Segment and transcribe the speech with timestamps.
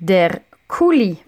[0.00, 1.18] Der Kuli.